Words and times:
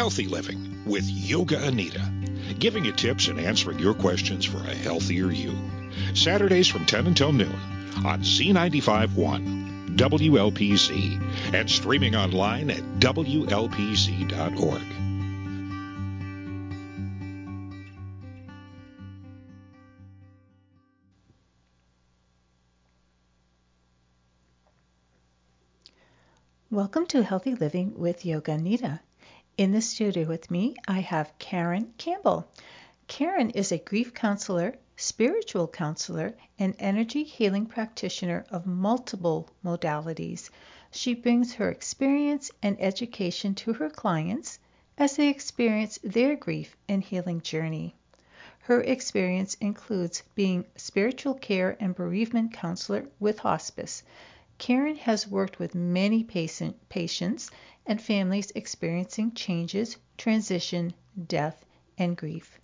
Healthy 0.00 0.28
Living 0.28 0.82
with 0.86 1.04
Yoga 1.04 1.62
Anita, 1.62 2.10
giving 2.58 2.86
you 2.86 2.92
tips 2.92 3.28
and 3.28 3.38
answering 3.38 3.78
your 3.78 3.92
questions 3.92 4.46
for 4.46 4.56
a 4.56 4.74
healthier 4.74 5.30
you. 5.30 5.54
Saturdays 6.14 6.68
from 6.68 6.86
10 6.86 7.08
until 7.08 7.32
noon 7.32 7.54
on 8.02 8.22
Z95.1, 8.22 9.98
WLPZ, 9.98 11.52
and 11.52 11.68
streaming 11.68 12.16
online 12.16 12.70
at 12.70 12.80
WLPZ.org. 12.98 14.82
Welcome 26.70 27.04
to 27.08 27.22
Healthy 27.22 27.54
Living 27.56 27.98
with 27.98 28.24
Yoga 28.24 28.52
Anita. 28.52 29.00
In 29.60 29.72
the 29.72 29.82
studio 29.82 30.26
with 30.26 30.50
me, 30.50 30.74
I 30.88 31.00
have 31.00 31.38
Karen 31.38 31.92
Campbell. 31.98 32.48
Karen 33.08 33.50
is 33.50 33.70
a 33.70 33.76
grief 33.76 34.14
counselor, 34.14 34.78
spiritual 34.96 35.68
counselor, 35.68 36.32
and 36.58 36.74
energy 36.78 37.24
healing 37.24 37.66
practitioner 37.66 38.46
of 38.48 38.66
multiple 38.66 39.50
modalities. 39.62 40.48
She 40.90 41.12
brings 41.12 41.52
her 41.52 41.70
experience 41.70 42.50
and 42.62 42.80
education 42.80 43.54
to 43.56 43.74
her 43.74 43.90
clients 43.90 44.58
as 44.96 45.16
they 45.16 45.28
experience 45.28 45.98
their 46.02 46.36
grief 46.36 46.74
and 46.88 47.04
healing 47.04 47.42
journey. 47.42 47.94
Her 48.60 48.80
experience 48.80 49.56
includes 49.60 50.22
being 50.34 50.64
spiritual 50.76 51.34
care 51.34 51.76
and 51.78 51.94
bereavement 51.94 52.54
counselor 52.54 53.10
with 53.18 53.40
hospice 53.40 54.04
Karen 54.60 54.96
has 54.96 55.26
worked 55.26 55.58
with 55.58 55.74
many 55.74 56.22
patient, 56.22 56.76
patients 56.90 57.50
and 57.90 58.00
families 58.00 58.52
experiencing 58.54 59.32
changes, 59.32 59.96
transition, 60.16 60.94
death, 61.26 61.66
and 61.98 62.16
grief. 62.16 62.60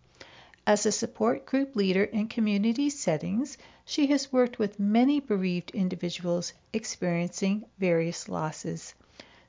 As 0.64 0.87
a 0.87 0.92
support 0.92 1.45
group 1.45 1.75
leader 1.75 2.05
in 2.05 2.28
community 2.28 2.89
settings, 2.89 3.59
she 3.84 4.06
has 4.06 4.33
worked 4.33 4.61
with 4.61 4.78
many 4.78 5.19
bereaved 5.19 5.73
individuals 5.73 6.53
experiencing 6.73 7.65
various 7.77 8.28
losses. 8.28 8.95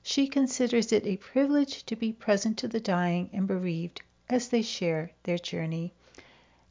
She 0.02 0.28
considers 0.28 0.92
it 0.92 1.06
a 1.06 1.18
privilege 1.18 1.86
to 1.86 1.96
be 1.96 2.12
present 2.12 2.58
to 2.58 2.68
the 2.68 2.80
dying 2.80 3.30
and 3.32 3.46
bereaved 3.46 4.02
as 4.28 4.48
they 4.48 4.64
share 4.64 5.12
their 5.26 5.38
journey. 5.38 5.94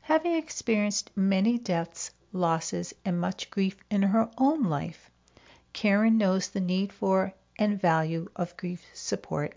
Having 0.02 0.34
experienced 0.34 1.12
many 1.14 1.58
deaths, 1.58 2.10
losses, 2.32 2.92
and 3.04 3.20
much 3.20 3.50
grief 3.50 3.76
in 3.88 4.02
her 4.02 4.28
own 4.36 4.64
life, 4.64 5.12
Karen 5.72 6.18
knows 6.18 6.48
the 6.48 6.60
need 6.60 6.92
for 6.92 7.34
and 7.58 7.80
value 7.80 8.28
of 8.36 8.56
grief 8.56 8.84
support. 8.92 9.54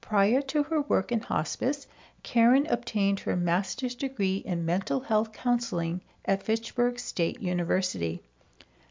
Prior 0.00 0.40
to 0.42 0.62
her 0.64 0.82
work 0.82 1.10
in 1.10 1.20
hospice, 1.20 1.86
Karen 2.22 2.66
obtained 2.66 3.20
her 3.20 3.36
master's 3.36 3.94
degree 3.94 4.36
in 4.38 4.64
mental 4.64 5.00
health 5.00 5.32
counseling 5.32 6.00
at 6.24 6.42
Fitchburg 6.42 6.98
State 6.98 7.40
University. 7.40 8.22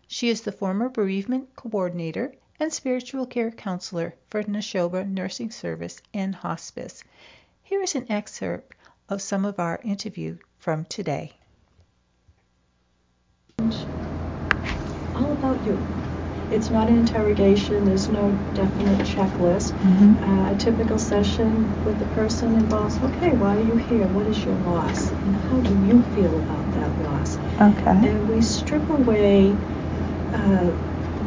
She 0.08 0.30
is 0.30 0.42
the 0.42 0.52
former 0.52 0.90
bereavement 0.90 1.56
coordinator 1.56 2.34
and 2.60 2.72
spiritual 2.72 3.26
care 3.26 3.52
counselor 3.52 4.16
for 4.30 4.44
Nashoba 4.44 5.08
Nursing 5.08 5.52
Service 5.52 6.02
and 6.14 6.36
Hospice. 6.36 7.04
Here 7.64 7.82
is 7.82 7.96
an 7.96 8.06
excerpt 8.10 8.76
of 9.10 9.22
some 9.22 9.46
of 9.46 9.60
our 9.60 9.80
interview 9.84 10.38
from 10.58 10.86
today. 10.86 11.34
All 13.60 15.32
about 15.32 15.66
you. 15.66 16.05
It's 16.50 16.70
not 16.70 16.90
an 16.90 16.98
interrogation. 16.98 17.84
There's 17.86 18.10
no 18.10 18.32
definite 18.54 19.00
checklist. 19.00 19.74
Mm-hmm. 19.84 20.24
Uh, 20.24 20.52
a 20.52 20.56
typical 20.56 21.00
session 21.00 21.76
with 21.84 21.98
the 21.98 22.06
person 22.06 22.56
involves, 22.56 23.02
okay, 23.02 23.32
why 23.34 23.58
are 23.58 23.62
you 23.62 23.76
here? 23.78 24.08
What 24.08 24.28
is 24.28 24.46
your 24.46 24.56
loss? 24.56 25.12
And 25.24 25.36
how 25.36 25.60
do 25.62 25.76
you 25.76 26.04
feel 26.04 26.38
about 26.38 26.72
that 26.74 27.00
loss? 27.00 27.38
Okay. 27.60 28.10
And 28.10 28.28
we 28.28 28.42
strip 28.42 28.90
away 28.90 29.58
uh, 30.34 30.72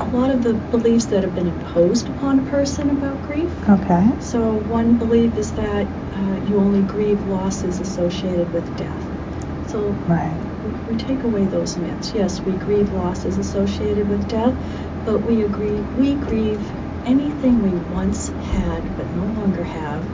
a 0.00 0.04
lot 0.10 0.30
of 0.30 0.42
the 0.42 0.54
beliefs 0.54 1.06
that 1.06 1.24
have 1.24 1.34
been 1.34 1.48
imposed 1.48 2.08
upon 2.08 2.38
a 2.38 2.42
person 2.42 2.90
about 2.90 3.22
grief. 3.22 3.68
Okay. 3.68 4.10
So 4.20 4.54
one 4.54 4.98
belief 4.98 5.36
is 5.36 5.52
that 5.52 5.88
uh, 6.16 6.38
you 6.44 6.58
only 6.58 6.82
grieve 6.82 7.24
losses 7.24 7.80
associated 7.80 8.52
with 8.52 8.74
death. 8.76 9.10
So 9.66 9.98
Right. 10.06 10.40
we, 10.62 10.70
we 10.86 10.96
take 10.96 11.24
away 11.24 11.44
those 11.46 11.76
myths. 11.76 12.14
Yes, 12.14 12.44
we 12.44 12.56
grieve 12.56 12.90
losses 12.90 13.38
associated 13.38 14.08
with 14.08 14.26
death, 14.28 14.54
but 15.04 15.20
we 15.20 15.42
agree 15.42 15.82
we 15.94 16.16
grieve 16.16 16.72
anything 17.04 17.60
we 17.62 17.74
once 17.74 18.28
had 18.52 18.96
but 18.96 19.12
no 19.14 19.24
longer 19.24 19.64
have, 19.64 20.06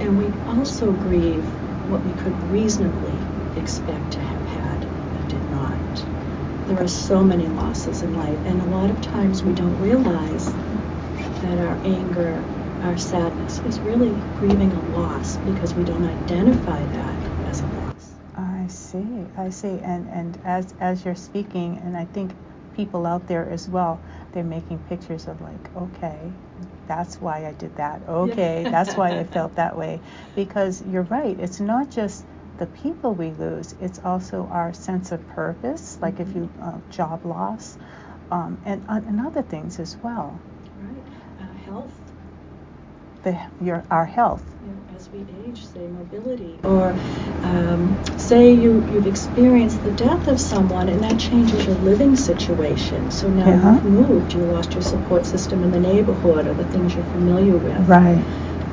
and 0.00 0.18
we 0.18 0.32
also 0.46 0.92
grieve 0.92 1.46
what 1.86 2.04
we 2.04 2.12
could 2.12 2.50
reasonably 2.50 3.18
expect 3.56 4.12
to 4.12 4.20
have 4.20 4.44
had 4.46 4.86
but 5.12 5.28
did 5.28 5.50
not. 5.50 6.04
There 6.66 6.80
are 6.82 6.88
so 6.88 7.24
many 7.24 7.48
losses 7.48 8.02
in 8.02 8.14
life, 8.14 8.40
and 8.44 8.60
a 8.60 8.64
lot 8.64 8.90
of 8.90 9.00
times 9.00 9.42
we 9.44 9.52
don't 9.52 9.78
realize 9.78 10.46
that 11.42 11.58
our 11.58 11.78
anger, 11.84 12.44
our 12.82 12.96
sadness 12.96 13.60
is 13.64 13.80
really 13.80 14.22
grieving 14.34 14.72
a 14.72 14.80
loss 14.80 15.38
because 15.38 15.74
we 15.74 15.84
don't 15.84 16.04
identify 16.04 16.86
that 16.86 17.18
as 17.46 17.62
a 17.62 17.66
loss. 17.66 18.12
I 18.36 18.66
see. 18.68 19.26
I 19.36 19.50
see. 19.50 19.80
And 19.82 20.08
and 20.08 20.38
as 20.44 20.74
as 20.80 21.04
you're 21.04 21.14
speaking, 21.16 21.78
and 21.84 21.96
I 21.96 22.04
think 22.06 22.32
people 22.76 23.06
out 23.06 23.26
there 23.26 23.48
as 23.48 23.68
well, 23.68 24.00
they're 24.32 24.44
making 24.44 24.78
pictures 24.88 25.28
of 25.28 25.40
like, 25.40 25.76
okay, 25.76 26.32
that's 26.86 27.20
why 27.20 27.46
I 27.46 27.52
did 27.52 27.76
that. 27.76 28.02
Okay, 28.08 28.66
that's 28.70 28.94
why 28.94 29.18
I 29.18 29.24
felt 29.36 29.56
that 29.56 29.76
way. 29.76 30.00
Because 30.34 30.82
you're 30.90 31.02
right. 31.02 31.38
It's 31.38 31.60
not 31.60 31.90
just 31.90 32.24
the 32.58 32.66
people 32.66 33.14
we 33.14 33.30
lose. 33.30 33.74
It's 33.80 33.98
also 34.04 34.48
our 34.50 34.72
sense 34.72 35.12
of 35.12 35.26
purpose, 35.28 35.98
like 36.00 36.20
if 36.20 36.34
you 36.34 36.50
uh, 36.60 36.78
job 36.90 37.24
loss, 37.24 37.76
um, 38.30 38.58
and 38.64 38.84
uh, 38.88 39.00
and 39.06 39.20
other 39.26 39.42
things 39.42 39.78
as 39.78 39.96
well. 40.02 40.40
Right. 40.80 41.04
Uh, 41.40 41.52
health. 41.64 41.92
The 43.22 43.38
your 43.60 43.84
our 43.90 44.06
health. 44.06 44.44
As 45.02 45.10
we 45.10 45.26
age, 45.44 45.66
say 45.66 45.88
mobility, 45.88 46.60
or 46.64 46.96
um, 47.42 47.98
say 48.16 48.52
you, 48.52 48.86
you've 48.88 49.06
experienced 49.06 49.82
the 49.82 49.90
death 49.90 50.28
of 50.28 50.38
someone 50.38 50.88
and 50.88 51.02
that 51.02 51.18
changes 51.18 51.66
your 51.66 51.74
living 51.76 52.14
situation. 52.14 53.10
So 53.10 53.28
now 53.28 53.48
Yeah. 53.48 53.74
you've 53.74 53.84
moved, 53.84 54.34
you 54.34 54.44
lost 54.44 54.74
your 54.76 54.82
support 54.82 55.26
system 55.26 55.64
in 55.64 55.72
the 55.72 55.80
neighborhood 55.80 56.46
or 56.46 56.54
the 56.54 56.64
things 56.64 56.94
you're 56.94 57.04
familiar 57.04 57.56
with. 57.56 57.88
Right. 57.88 58.24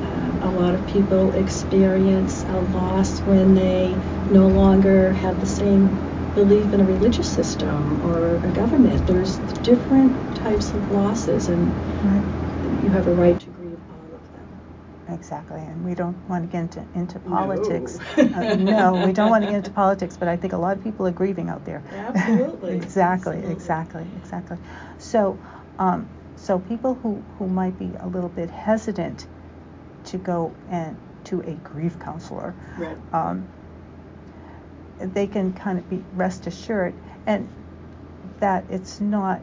Um, 0.02 0.38
a 0.42 0.50
lot 0.50 0.74
of 0.76 0.86
people 0.86 1.32
experience 1.32 2.44
a 2.48 2.60
loss 2.60 3.20
when 3.26 3.54
they 3.54 4.00
no 4.30 4.46
longer 4.48 5.12
have 5.12 5.40
the 5.40 5.46
same 5.46 5.98
belief 6.34 6.72
in 6.72 6.80
a 6.80 6.84
religious 6.84 7.28
system 7.28 8.00
or 8.04 8.36
a 8.36 8.52
government. 8.52 9.04
There's 9.06 9.38
different 9.64 10.36
types 10.36 10.74
of 10.74 10.90
losses, 10.92 11.48
and 11.48 11.74
Right. 12.04 12.22
you 12.84 12.90
have 12.90 13.08
a 13.08 13.14
right 13.14 13.38
to 13.40 13.50
grieve 13.50 13.80
all 13.90 14.14
of 14.14 14.32
them. 14.32 14.48
Exactly, 15.12 15.60
and 15.60 15.84
we 15.84 15.94
don't 15.94 16.16
want 16.28 16.44
to 16.44 16.50
get 16.50 16.62
into, 16.62 16.84
into 16.94 17.18
politics. 17.20 17.98
No. 18.16 18.24
Uh, 18.30 18.54
no, 18.56 18.96
we 18.96 19.12
don't 19.12 19.28
want 19.28 19.42
to 19.42 19.48
get 19.48 19.56
into 19.56 19.70
politics, 19.72 20.16
but 20.16 20.28
I 20.28 20.36
think 20.36 20.52
a 20.52 20.56
lot 20.56 20.76
of 20.76 20.84
people 20.84 21.06
are 21.06 21.10
grieving 21.12 21.48
out 21.48 21.64
there. 21.64 21.82
Absolutely. 21.92 22.74
exactly, 22.76 23.32
Absolutely. 23.36 23.52
exactly, 23.52 24.06
exactly. 24.22 24.56
So, 24.98 25.38
um, 25.78 26.08
so 26.36 26.58
people 26.60 26.94
who, 26.94 27.22
who 27.38 27.48
might 27.48 27.76
be 27.78 27.90
a 27.98 28.06
little 28.06 28.28
bit 28.28 28.50
hesitant 28.50 29.26
to 30.04 30.18
go 30.18 30.54
and 30.70 30.96
to 31.24 31.40
a 31.40 31.52
grief 31.54 31.98
counselor, 31.98 32.54
Right. 32.78 32.96
um, 33.12 33.48
they 35.00 35.26
can 35.26 35.52
kind 35.52 35.78
of 35.78 35.88
be 35.90 36.04
rest 36.14 36.46
assured, 36.46 36.94
and 37.26 37.48
that 38.38 38.64
it's 38.70 39.00
not 39.00 39.40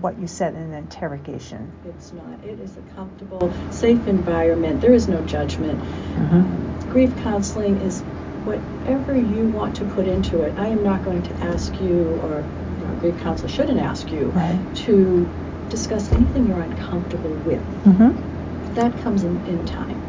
what 0.00 0.18
you 0.18 0.26
said 0.26 0.54
in 0.54 0.62
an 0.62 0.74
interrogation. 0.74 1.70
It's 1.88 2.12
not. 2.12 2.44
It 2.44 2.58
is 2.60 2.76
a 2.76 2.94
comfortable, 2.94 3.52
safe 3.70 4.06
environment. 4.06 4.80
There 4.80 4.92
is 4.92 5.08
no 5.08 5.20
judgment. 5.22 5.80
Um, 6.16 6.78
grief 6.90 7.14
counseling 7.18 7.76
is 7.80 8.00
whatever 8.44 9.16
you 9.16 9.46
want 9.48 9.76
to 9.76 9.84
put 9.84 10.06
into 10.06 10.42
it. 10.42 10.56
I 10.58 10.68
am 10.68 10.82
not 10.82 11.04
going 11.04 11.22
to 11.22 11.34
ask 11.36 11.72
you, 11.80 12.04
or 12.22 12.44
you 12.78 12.86
know, 12.86 12.92
a 12.96 13.00
grief 13.00 13.18
counselor 13.20 13.48
shouldn't 13.48 13.80
ask 13.80 14.10
you, 14.10 14.26
Right. 14.26 14.76
to 14.86 15.28
discuss 15.68 16.10
anything 16.12 16.46
you're 16.48 16.60
uncomfortable 16.60 17.30
with. 17.44 17.60
Mm-hmm. 17.84 18.74
That 18.74 18.96
comes 19.02 19.24
in, 19.24 19.44
in 19.46 19.66
time. 19.66 20.00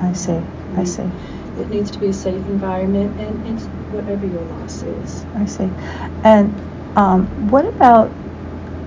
I 0.00 0.12
see. 0.12 0.40
I 0.76 0.84
see. 0.84 1.08
It 1.58 1.68
needs 1.70 1.90
to 1.90 1.98
be 1.98 2.08
a 2.08 2.12
safe 2.12 2.34
environment, 2.46 3.18
and 3.20 3.46
it's 3.58 3.66
whatever 3.92 4.26
your 4.26 4.42
loss 4.42 4.82
is. 4.82 5.24
I 5.34 5.46
see. 5.46 5.68
And 6.24 6.54
um, 6.96 7.26
what 7.50 7.66
about 7.66 8.10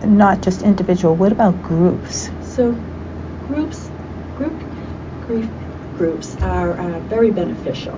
not 0.06 0.42
just 0.42 0.62
individual? 0.62 1.16
What 1.16 1.32
about 1.32 1.62
groups? 1.64 2.30
So, 2.42 2.74
groups, 3.48 3.90
group 4.36 4.62
grief 5.22 5.50
groups 5.98 6.36
are 6.42 6.74
uh, 6.78 7.00
very 7.02 7.32
beneficial 7.32 7.94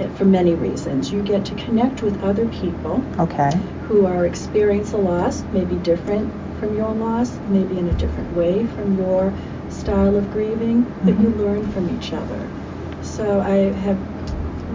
uh, 0.00 0.08
for 0.08 0.24
many 0.24 0.54
reasons. 0.54 1.12
You 1.12 1.22
get 1.22 1.44
to 1.46 1.54
connect 1.54 2.02
with 2.02 2.22
other 2.22 2.46
people 2.46 3.02
Okay. 3.18 3.50
who 3.82 4.06
are 4.06 4.26
experiencing 4.26 5.00
a 5.00 5.02
loss, 5.02 5.42
maybe 5.52 5.76
different 5.76 6.32
from 6.60 6.74
your 6.74 6.92
loss, 6.92 7.38
maybe 7.48 7.78
in 7.78 7.88
a 7.88 7.94
different 7.94 8.32
way 8.34 8.66
from 8.66 8.96
your 8.98 9.32
style 9.70 10.16
of 10.16 10.30
grieving, 10.30 10.84
but 11.02 11.18
you 11.18 11.30
learn 11.30 11.70
from 11.72 11.88
each 11.90 12.12
other. 12.12 12.48
So 13.02 13.40
I 13.40 13.72
have 13.72 13.98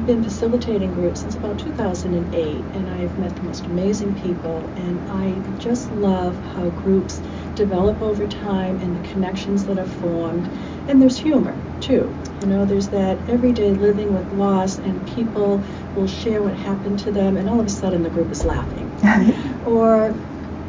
been 0.05 0.23
facilitating 0.23 0.93
groups 0.93 1.21
since 1.21 1.35
about 1.35 1.57
2008, 1.57 2.65
and 2.75 2.89
I've 2.89 3.17
met 3.17 3.35
the 3.35 3.41
most 3.41 3.65
amazing 3.65 4.13
people, 4.21 4.71
and 4.77 4.99
I 5.09 5.41
just 5.57 5.91
love 5.91 6.39
how 6.53 6.69
groups 6.69 7.19
develop 7.55 8.01
over 8.01 8.27
time 8.27 8.79
and 8.81 8.95
the 8.95 9.09
connections 9.09 9.65
that 9.65 9.79
are 9.79 9.85
formed. 9.85 10.45
And 10.87 11.01
there's 11.01 11.17
humor 11.17 11.55
too. 11.79 12.15
You 12.41 12.47
know, 12.47 12.65
there's 12.65 12.89
that 12.89 13.17
everyday 13.27 13.73
living 13.73 14.13
with 14.13 14.31
loss, 14.31 14.77
and 14.77 15.05
people 15.07 15.63
will 15.95 16.07
share 16.07 16.43
what 16.43 16.55
happened 16.55 16.99
to 16.99 17.11
them, 17.11 17.37
and 17.37 17.49
all 17.49 17.59
of 17.59 17.65
a 17.65 17.69
sudden 17.69 18.03
the 18.03 18.09
group 18.09 18.31
is 18.31 18.45
laughing. 18.45 18.91
or 19.65 20.13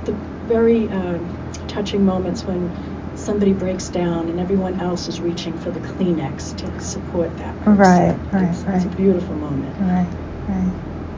the 0.05 0.13
very 0.47 0.89
um, 0.91 1.29
touching 1.69 2.05
moments 2.05 2.45
when 2.45 2.96
somebody 3.27 3.53
breaks 3.53 3.89
down 3.89 4.29
and 4.29 4.39
everyone 4.39 4.81
else 4.81 5.09
is 5.09 5.21
reaching 5.21 5.59
for 5.59 5.73
the 5.73 5.81
Kleenex 5.81 6.57
to 6.59 6.81
support 6.81 7.37
that 7.39 7.59
person. 7.59 7.77
Right, 7.77 8.17
right, 8.33 8.55
it's, 8.55 8.65
right. 8.65 8.77
It's 8.77 8.85
a 8.85 8.97
beautiful 8.97 9.35
moment. 9.35 9.77
Right, 9.81 10.09
right. 10.49 10.73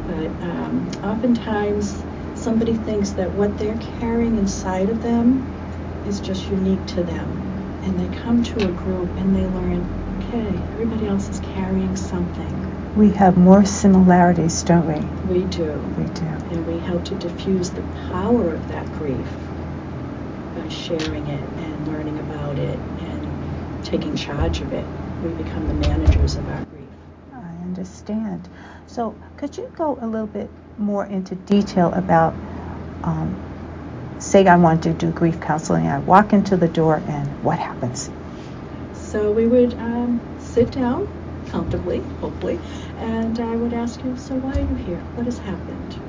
But 0.07 0.31
um, 0.43 0.91
oftentimes 1.05 1.95
somebody 2.35 2.73
thinks 2.73 3.11
that 3.11 3.31
what 3.33 3.59
they're 3.59 3.77
carrying 4.01 4.37
inside 4.37 4.89
of 4.89 5.03
them 5.03 6.03
is 6.09 6.19
just 6.21 6.49
unique 6.49 6.87
to 6.87 7.05
them. 7.05 7.77
And 7.85 8.01
they 8.01 8.09
come 8.17 8.43
to 8.43 8.69
a 8.69 8.73
group 8.73 9.15
and 9.19 9.37
they 9.37 9.47
learn, 9.47 9.85
okay, 10.25 10.49
everybody 10.73 11.07
else 11.07 11.29
is 11.29 11.41
carrying 11.41 11.95
something. 11.95 12.95
We 12.97 13.11
have 13.11 13.37
more 13.37 13.67
similarities, 13.67 14.63
don't 14.63 14.87
we? 14.87 14.95
We 15.31 15.45
do. 15.45 15.75
We 15.99 16.05
do. 16.05 16.25
And 16.25 16.67
we 16.67 16.79
help 16.79 17.05
to 17.05 17.15
diffuse 17.17 17.71
the 17.71 17.83
power 18.11 18.49
of 18.55 18.67
that 18.69 18.91
grief 18.93 19.48
by 20.69 20.75
sharing 20.75 21.27
it 21.29 21.45
and 21.57 21.89
learning 21.89 22.19
about 22.19 22.59
it 22.59 22.79
and 22.99 23.27
taking 23.85 24.15
charge 24.15 24.61
of 24.61 24.73
it. 24.73 24.85
We 25.23 25.31
become 25.31 25.67
the 25.67 25.75
managers 25.75 26.37
of 26.37 26.47
our 26.49 26.63
grief. 26.63 26.89
I 27.33 27.63
understand. 27.65 28.49
So, 28.87 29.15
could 29.39 29.57
you 29.57 29.71
go 29.77 29.99
a 30.01 30.07
little 30.07 30.27
bit 30.27 30.51
more 30.79 31.07
into 31.07 31.35
detail 31.35 31.93
about, 31.95 32.35
um, 33.05 33.35
say, 34.19 34.47
I 34.47 34.57
want 34.57 34.83
to 34.85 34.93
do 34.93 35.11
grief 35.11 35.41
counseling, 35.41 35.87
I 35.87 35.99
walk 36.01 36.33
into 36.33 36.57
the 36.57 36.69
door, 36.69 37.03
and 37.09 37.29
what 37.43 37.59
happens? 37.59 38.11
So, 38.95 39.33
we 39.33 39.47
would 39.47 39.75
um, 39.79 40.21
sit 40.39 40.73
down 40.73 41.09
comfortably, 41.47 42.01
hopefully, 42.21 42.61
and 42.99 43.41
I 43.41 43.57
would 43.57 43.73
ask 43.73 44.05
you, 44.05 44.17
So, 44.17 44.35
why 44.37 44.53
are 44.53 44.61
you 44.61 44.75
here? 44.77 45.01
What 45.15 45.27
has 45.27 45.39
happened? 45.39 46.08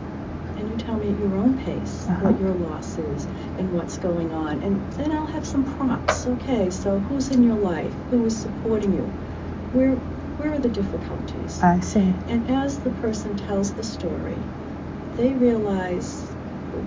And 0.60 0.70
you 0.70 0.78
tell 0.78 0.98
me 0.98 1.10
at 1.10 1.20
your 1.20 1.36
own 1.36 1.58
pace 1.64 2.06
uh-huh. 2.08 2.30
what 2.30 2.40
your 2.42 2.54
loss 2.54 2.98
is 2.98 3.26
and 3.58 3.74
what's 3.74 3.98
going 3.98 4.32
on. 4.34 4.62
And 4.62 4.94
then 4.94 5.12
I'll 5.12 5.26
have 5.26 5.46
some 5.46 5.64
prompts. 5.76 6.28
Okay, 6.28 6.70
so 6.70 7.00
who's 7.00 7.30
in 7.30 7.44
your 7.44 7.56
life? 7.56 7.94
Who 8.12 8.26
is 8.26 8.38
supporting 8.38 8.94
you? 8.94 9.04
Where 9.74 9.96
where 10.40 10.54
are 10.54 10.60
the 10.60 10.70
difficulties? 10.70 11.62
I 11.62 11.82
see. 11.82 12.14
And 12.28 12.50
as 12.50 12.80
the 12.80 12.92
person 12.92 13.36
tells 13.36 13.74
the 13.74 13.84
story, 13.84 14.38
they 15.18 15.34
realize 15.34 16.22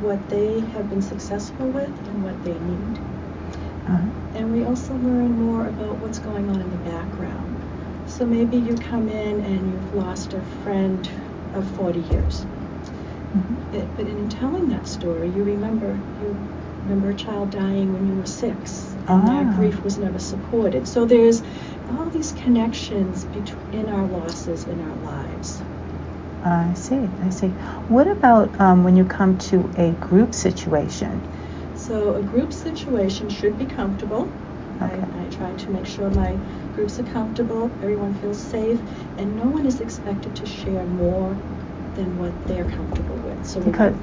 what 0.01 0.27
they 0.31 0.61
have 0.61 0.89
been 0.89 1.03
successful 1.03 1.67
with 1.67 1.89
and 1.89 2.25
what 2.25 2.43
they 2.45 2.55
need. 2.55 2.99
Uh-huh. 2.99 4.39
And 4.39 4.53
we 4.53 4.65
also 4.65 4.95
learn 4.95 5.33
more 5.33 5.67
about 5.67 5.97
what's 5.97 6.19
going 6.19 6.49
on 6.49 6.61
in 6.61 6.71
the 6.71 6.91
background. 6.91 8.11
So 8.11 8.25
maybe 8.25 8.57
you 8.57 8.75
come 8.77 9.09
in 9.09 9.45
and 9.45 9.73
you've 9.73 9.95
lost 9.95 10.33
a 10.33 10.41
friend 10.63 11.07
of 11.55 11.69
40 11.77 12.01
years. 12.01 12.47
Mm-hmm. 13.37 13.75
It, 13.75 13.97
but 13.97 14.07
in 14.07 14.29
telling 14.29 14.69
that 14.69 14.87
story, 14.87 15.31
you 15.31 15.45
remember 15.45 15.99
you 16.21 16.37
remember 16.85 17.11
a 17.11 17.15
child 17.15 17.51
dying 17.51 17.93
when 17.93 18.07
you 18.07 18.15
were 18.15 18.27
six, 18.27 18.95
and 19.09 19.23
ah. 19.23 19.27
that 19.27 19.57
grief 19.57 19.83
was 19.83 19.99
never 19.99 20.19
supported. 20.19 20.87
So 20.87 21.07
there's 21.07 21.43
all 21.91 22.11
these 22.11 22.33
connections 22.33 23.25
between 23.25 23.89
our 23.89 24.07
losses 24.07 24.65
in 24.65 24.81
our 24.81 24.97
lives. 24.97 25.63
I 26.45 26.75
see. 26.75 27.09
I 27.23 27.31
see. 27.31 27.49
What 27.89 28.09
about 28.09 28.61
um, 28.61 28.85
when 28.85 28.97
you 28.97 29.05
come 29.05 29.39
to 29.39 29.73
a 29.77 29.93
group 29.93 30.35
situation? 30.35 31.23
So 31.77 32.17
a 32.17 32.23
group 32.23 32.53
situation 32.53 33.29
should 33.29 33.59
be 33.59 33.67
comfortable. 33.67 34.29
Okay. 34.81 35.03
I, 35.15 35.23
I 35.23 35.29
try 35.29 35.53
to 35.53 35.71
make 35.71 35.87
sure 35.87 36.11
my 36.11 36.37
groups 36.75 36.99
are 36.99 37.05
comfortable, 37.05 37.71
everyone 37.81 38.15
feels 38.15 38.41
safe, 38.41 38.81
and 39.19 39.37
no 39.37 39.45
one 39.45 39.67
is 39.67 39.81
expected 39.81 40.35
to 40.37 40.47
share 40.47 40.85
more 40.85 41.37
than 42.03 42.19
what 42.19 42.33
they're 42.49 42.65
comfortable 42.65 43.17
with. 43.17 43.47
So 43.47 43.61
because 43.61 43.95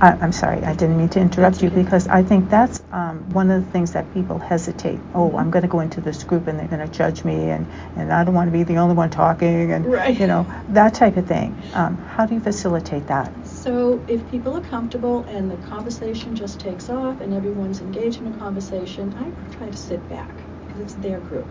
I, 0.00 0.16
am 0.20 0.32
sorry, 0.32 0.62
I 0.64 0.74
didn't 0.74 0.98
mean 0.98 1.08
to 1.10 1.20
interrupt 1.20 1.62
you 1.62 1.70
because 1.70 2.08
I 2.08 2.24
think 2.24 2.50
that's 2.50 2.82
um, 2.90 3.18
one 3.32 3.50
of 3.50 3.64
the 3.64 3.70
things 3.70 3.92
that 3.92 4.12
people 4.12 4.38
hesitate. 4.38 4.98
Oh. 5.14 5.36
I'm 5.36 5.50
going 5.50 5.62
to 5.62 5.68
go 5.68 5.78
into 5.80 6.00
this 6.00 6.24
group 6.24 6.48
and 6.48 6.58
they're 6.58 6.66
going 6.66 6.86
to 6.86 6.92
judge 6.92 7.22
me, 7.24 7.50
and, 7.50 7.66
and 7.96 8.12
I 8.12 8.24
don't 8.24 8.34
want 8.34 8.48
to 8.48 8.52
be 8.52 8.64
the 8.64 8.78
only 8.78 8.96
one 8.96 9.10
talking, 9.10 9.70
and 9.72 9.86
right. 9.86 10.18
you 10.18 10.26
know 10.26 10.44
that 10.70 10.94
type 10.94 11.16
of 11.16 11.26
thing. 11.26 11.56
Um, 11.74 11.96
how 11.98 12.26
do 12.26 12.34
you 12.34 12.40
facilitate 12.40 13.06
that? 13.06 13.30
So 13.46 14.04
if 14.08 14.28
people 14.30 14.56
are 14.56 14.62
comfortable 14.62 15.24
and 15.28 15.50
the 15.50 15.56
conversation 15.68 16.34
just 16.34 16.58
takes 16.58 16.90
off 16.90 17.20
and 17.20 17.32
everyone's 17.32 17.80
engaged 17.80 18.20
in 18.20 18.34
a 18.34 18.36
conversation, 18.38 19.14
I 19.18 19.56
try 19.56 19.70
to 19.70 19.76
sit 19.76 20.06
back 20.08 20.30
because 20.66 20.82
it's 20.82 20.94
their 20.94 21.20
group. 21.20 21.46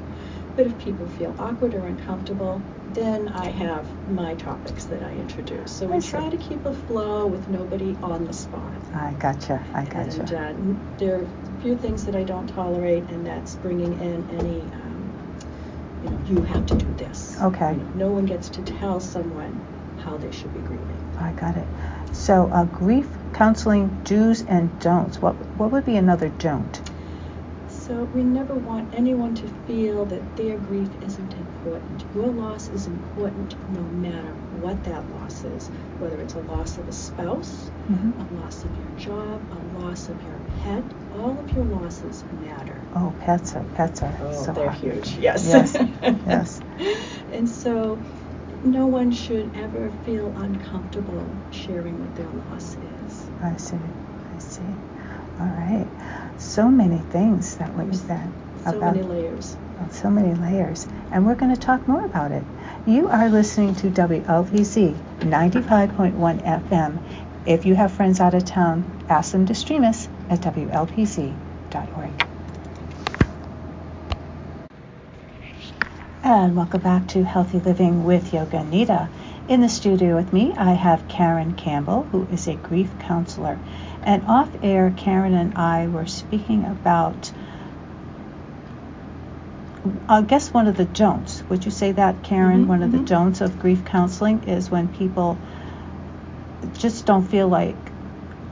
But 0.56 0.68
if 0.68 0.77
people 0.80 1.07
feel 1.07 1.36
awkward 1.39 1.74
or 1.74 1.86
uncomfortable, 1.86 2.62
then 2.94 3.30
I 3.30 3.45
have 3.45 3.88
my 4.09 4.36
topics 4.36 4.86
that 4.86 5.01
I 5.01 5.12
introduce. 5.13 5.71
So 5.71 5.88
we 5.88 6.01
try 6.01 6.30
to 6.30 6.38
keep 6.38 6.65
a 6.65 6.74
flow 6.74 7.25
with 7.25 7.48
nobody 7.48 7.95
on 8.03 8.25
the 8.25 8.33
spot. 8.33 8.74
I 8.94 9.13
gotcha. 9.13 9.63
I 9.74 9.86
gotcha. 9.86 10.36
And 10.36 10.75
uh, 10.75 10.80
there 10.98 11.19
are 11.19 11.21
a 11.21 11.62
few 11.62 11.77
things 11.77 12.06
that 12.06 12.15
I 12.15 12.24
don't 12.24 12.48
tolerate, 12.48 13.03
and 13.09 13.25
that's 13.25 13.56
bringing 13.56 13.94
in 13.94 14.30
any, 14.39 14.62
um, 14.62 16.01
you 16.03 16.09
know, 16.09 16.19
you 16.25 16.42
have 16.44 16.65
to 16.65 16.75
do 16.75 16.94
this. 16.95 17.42
Okay. 17.42 17.71
You 17.71 17.77
know, 17.77 17.92
no 17.95 18.12
one 18.12 18.25
gets 18.25 18.50
to 18.50 18.62
tell 18.62 19.00
someone 19.00 19.65
how 20.04 20.18
they 20.18 20.31
should 20.31 20.54
be 20.54 20.59
grieving. 20.59 21.15
I 21.19 21.31
got 21.31 21.56
it. 21.56 21.68
So, 22.13 22.50
uh, 22.51 22.65
grief 22.65 23.07
counseling 23.33 24.01
do's 24.04 24.44
and 24.44 24.80
don'ts. 24.80 25.21
What 25.21 25.36
what 25.57 25.71
would 25.71 25.86
be 25.86 25.95
another 25.95 26.30
don't? 26.30 26.91
So 27.88 28.04
we 28.13 28.22
never 28.22 28.54
want 28.54 28.94
anyone 28.94 29.33
to 29.33 29.48
feel 29.66 30.06
that 30.06 30.38
their 30.38 30.56
grief 30.57 30.89
isn't 31.04 31.33
important. 31.33 32.06
Your 32.13 32.28
loss 32.28 32.69
is 32.69 32.86
important 32.86 33.56
no 33.74 33.81
matter 33.81 34.33
what 34.62 34.83
that 34.83 35.04
loss 35.16 35.44
is, 35.44 35.68
whether 35.98 36.22
it's 36.22 36.36
a 36.36 36.42
loss 36.42 36.78
of 36.78 36.88
a 36.88 36.92
spouse, 36.92 37.72
mm-hmm. 37.89 38.22
a 38.22 38.42
loss 38.42 38.63
of 38.63 38.78
your 38.78 39.00
job, 39.00 39.42
a 39.51 39.80
loss 39.80 40.10
of 40.10 40.22
your 40.22 40.39
pet. 40.62 40.83
All 41.18 41.39
of 41.39 41.51
your 41.54 41.66
losses 41.66 42.24
matter. 42.45 42.80
Oh, 42.95 43.13
pets 43.22 43.56
are 43.56 43.66
pets 43.75 44.04
are 44.04 44.16
oh, 44.22 44.44
so 44.44 44.54
they're 44.54 44.69
hard. 44.69 44.94
huge. 44.94 45.18
Yes. 45.18 45.48
Yes. 45.48 45.75
yes. 46.28 46.62
And 47.31 47.50
so 47.50 48.00
no 48.64 48.85
one 48.85 49.11
should 49.11 49.50
ever 49.56 49.92
feel 50.06 50.28
uncomfortable 50.38 51.26
sharing 51.52 52.00
what 52.00 52.16
their 52.16 52.30
loss 52.52 52.78
is. 53.07 53.26
I 53.42 53.57
see. 53.57 53.78
I 54.35 54.40
see. 54.40 54.91
All 55.42 55.48
right 55.48 55.88
so 56.42 56.69
many 56.69 56.98
things 56.98 57.56
that 57.57 57.74
what 57.76 57.86
mm-hmm. 57.86 57.94
you 57.94 57.98
said 57.98 58.31
so 58.64 58.78
about 58.78 58.95
many 58.95 59.07
layers. 59.07 59.57
So 59.92 60.10
many 60.12 60.36
layers, 60.36 60.88
and 61.12 61.26
we're 61.26 61.36
going 61.36 61.54
to 61.54 61.60
talk 61.60 61.88
more 61.88 62.06
about 62.06 62.31
it. 62.31 62.44
You 62.86 63.07
are 63.07 63.30
listening 63.30 63.74
to 63.76 63.90
WLPZ 63.90 64.95
95.1 65.21 66.69
FM. 66.69 67.02
If 67.48 67.66
you 67.66 67.74
have 67.74 67.92
friends 67.92 68.19
out 68.19 68.36
of 68.36 68.45
town, 68.45 68.86
ask 69.10 69.31
them 69.31 69.48
to 69.48 69.56
stream 69.56 69.83
us 69.83 70.07
at 70.30 70.42
WLPZ.org. 70.42 72.28
And 76.24 76.56
welcome 76.56 76.81
back 76.81 77.07
to 77.10 77.24
Healthy 77.24 77.60
Living 77.60 78.04
with 78.04 78.31
Yoga 78.31 78.57
Anita. 78.57 79.10
In 79.48 79.62
the 79.62 79.69
studio 79.69 80.16
with 80.16 80.31
me, 80.31 80.54
I 80.56 80.74
have 80.74 81.07
Karen 81.07 81.56
Campbell, 81.56 82.04
who 82.12 82.28
is 82.31 82.48
a 82.48 82.54
grief 82.54 82.92
counselor. 83.00 83.57
And 84.04 84.24
off 84.28 84.50
air, 84.64 84.94
Karen 84.98 85.34
and 85.34 85.58
I 85.58 85.88
were 85.88 86.08
speaking 86.08 86.66
about, 86.66 87.31
I 90.10 90.22
guess, 90.24 90.52
one 90.52 90.68
of 90.68 90.76
the 90.76 90.86
don'ts. 90.86 91.44
Would 91.50 91.66
you 91.66 91.72
say 91.72 91.92
that, 91.92 92.24
Karen? 92.24 92.62
Mm-hmm, 92.62 92.68
one 92.68 92.84
of 92.84 92.90
mm-hmm. 92.90 93.04
the 93.04 93.06
don'ts 93.06 93.42
of 93.42 93.60
grief 93.60 93.86
counseling 93.86 94.44
is 94.46 94.72
when 94.72 94.88
people 94.88 95.38
just 96.74 97.06
don't 97.06 97.28
feel 97.28 97.48
like 97.48 97.76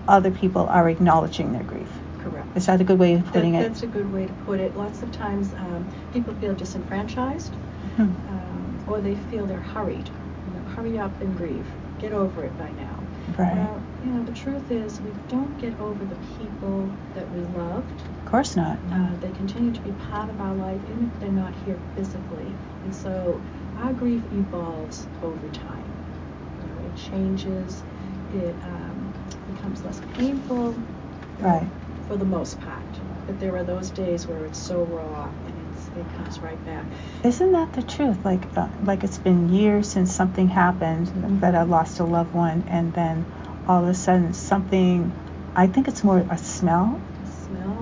other 0.07 0.31
people 0.31 0.67
are 0.67 0.89
acknowledging 0.89 1.53
their 1.53 1.63
grief. 1.63 1.87
Correct. 2.19 2.47
Is 2.55 2.65
that 2.65 2.81
a 2.81 2.83
good 2.83 2.99
way 2.99 3.13
of 3.13 3.25
putting 3.27 3.53
that, 3.53 3.65
it? 3.65 3.69
That's 3.69 3.83
a 3.83 3.87
good 3.87 4.11
way 4.11 4.27
to 4.27 4.33
put 4.45 4.59
it. 4.59 4.75
Lots 4.75 5.01
of 5.01 5.11
times 5.11 5.53
um, 5.53 5.87
people 6.13 6.33
feel 6.35 6.53
disenfranchised 6.53 7.51
mm-hmm. 7.51 8.01
um, 8.01 8.85
or 8.87 9.01
they 9.01 9.15
feel 9.15 9.45
they're 9.45 9.57
hurried. 9.57 10.07
You 10.07 10.59
know, 10.59 10.69
hurry 10.69 10.99
up 10.99 11.19
and 11.21 11.35
grieve. 11.37 11.65
Get 11.99 12.11
over 12.11 12.43
it 12.43 12.57
by 12.57 12.71
now. 12.71 12.98
Right. 13.37 13.55
Well, 13.57 13.85
you 14.01 14.11
know, 14.13 14.23
the 14.23 14.33
truth 14.33 14.71
is 14.71 15.01
we 15.01 15.13
don't 15.27 15.57
get 15.57 15.79
over 15.79 16.05
the 16.05 16.15
people 16.37 16.97
that 17.13 17.29
we 17.31 17.45
loved. 17.45 18.03
Of 18.19 18.25
course 18.25 18.55
not. 18.55 18.79
Uh, 18.91 19.17
they 19.17 19.31
continue 19.31 19.73
to 19.73 19.81
be 19.81 19.91
part 19.93 20.29
of 20.29 20.39
our 20.39 20.55
life, 20.55 20.81
even 20.85 21.11
if 21.13 21.19
they're 21.19 21.31
not 21.31 21.55
here 21.55 21.79
physically. 21.95 22.57
And 22.83 22.95
so 22.95 23.43
our 23.77 23.93
grief 23.93 24.25
evolves 24.31 25.07
over 25.21 25.49
time. 25.49 25.97
You 26.59 26.67
know, 26.67 26.79
it 26.79 26.95
changes. 26.95 27.83
It 28.31 28.57
um, 28.63 29.13
becomes 29.47 29.83
less 29.83 30.01
painful. 30.07 30.75
Right. 31.39 31.71
For 32.07 32.17
the 32.17 32.25
most 32.25 32.59
part. 32.59 32.99
But 33.25 33.39
there 33.39 33.55
are 33.55 33.63
those 33.63 33.91
days 33.91 34.27
where 34.27 34.45
it's 34.45 34.59
so 34.59 34.83
raw 34.83 35.31
and 35.45 35.59
it 35.95 36.05
comes 36.17 36.39
right 36.41 36.63
back. 36.65 36.85
Isn't 37.23 37.51
that 37.51 37.73
the 37.73 37.83
truth? 37.83 38.23
Like, 38.23 38.41
uh, 38.57 38.67
like 38.83 39.03
it's 39.03 39.17
been 39.17 39.49
years 39.49 39.89
since 39.89 40.13
something 40.13 40.47
happened 40.47 41.07
Mm-hmm. 41.07 41.39
that 41.39 41.55
I 41.55 41.63
lost 41.63 41.99
a 41.99 42.03
loved 42.03 42.33
one, 42.33 42.63
and 42.67 42.93
then 42.93 43.25
all 43.67 43.83
of 43.83 43.89
a 43.89 43.93
sudden 43.93 44.33
something. 44.33 45.11
I 45.55 45.67
think 45.67 45.87
it's 45.87 46.03
more 46.03 46.19
a 46.29 46.37
smell. 46.37 47.01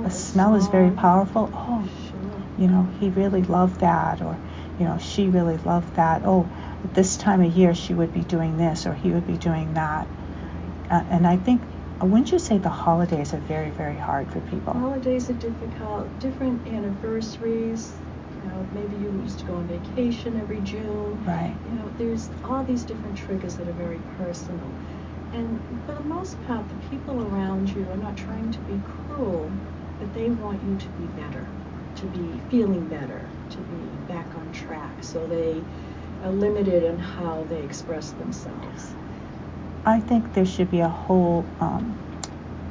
A 0.06 0.10
smell 0.10 0.56
is 0.56 0.68
very 0.68 0.92
powerful. 0.92 1.50
Oh, 1.54 1.88
Sure. 2.12 2.42
you 2.58 2.68
know, 2.68 2.88
he 3.00 3.10
really 3.10 3.44
loved 3.44 3.82
that, 3.82 4.22
or, 4.22 4.38
you 4.80 4.86
know, 4.86 4.98
she 4.98 5.30
really 5.30 5.58
loved 5.58 5.96
that. 5.96 6.22
Oh, 6.26 6.50
at 6.84 6.94
this 6.94 7.18
time 7.18 7.42
of 7.42 7.52
year 7.52 7.76
she 7.76 7.94
would 7.94 8.14
be 8.14 8.22
doing 8.22 8.58
this, 8.58 8.86
or 8.88 8.94
he 8.94 9.12
would 9.12 9.28
be 9.28 9.38
doing 9.38 9.74
that. 9.74 10.08
Uh, 10.90 11.04
and 11.10 11.28
I 11.28 11.36
think, 11.38 11.62
uh, 12.02 12.06
wouldn't 12.06 12.32
you 12.32 12.40
say 12.40 12.58
the 12.58 12.70
holidays 12.70 13.34
are 13.34 13.40
very, 13.40 13.70
very 13.70 13.98
hard 13.98 14.28
for 14.32 14.40
people? 14.42 14.74
Holidays 14.74 15.30
are 15.30 15.34
difficult. 15.34 16.20
Different 16.20 16.66
anniversaries. 16.68 17.94
You 18.44 18.50
know, 18.50 18.68
maybe 18.74 18.96
you 18.98 19.12
used 19.22 19.37
to 19.37 19.37
go 19.48 19.56
on 19.56 19.68
vacation 19.68 20.38
every 20.40 20.62
June. 20.62 21.24
Right. 21.26 21.58
You 21.66 21.72
know, 21.80 21.90
there's 21.98 22.30
all 22.44 22.64
these 22.64 22.84
different 22.84 23.18
triggers 23.18 23.56
that 23.58 23.68
are 23.68 23.74
very 23.74 24.00
personal. 24.18 24.70
And 25.34 25.60
for 25.86 25.96
the 25.96 26.04
most 26.04 26.42
part, 26.42 26.68
the 26.70 26.76
people 26.90 27.24
around 27.24 27.70
you 27.70 27.90
are 27.92 27.98
not 27.98 28.18
trying 28.18 28.52
to 28.52 28.60
be 28.62 28.80
cruel, 28.84 29.52
but 30.00 30.14
they 30.14 30.30
want 30.30 30.64
you 30.64 30.78
to 30.78 30.90
be 30.92 31.08
better, 31.08 31.48
to 31.96 32.06
be 32.08 32.40
feeling 32.50 32.88
better, 32.88 33.30
to 33.52 33.62
be 33.62 33.82
back 34.08 34.36
on 34.36 34.52
track. 34.52 35.04
So 35.04 35.26
they 35.28 35.64
are 36.24 36.32
limited 36.32 36.84
in 36.84 36.98
how 37.00 37.46
they 37.50 37.62
express 37.64 38.12
themselves. 38.12 38.96
I 39.86 40.00
think 40.02 40.34
there 40.34 40.46
should 40.46 40.70
be 40.70 40.82
a 40.82 40.90
whole, 40.90 41.48
um, 41.60 41.98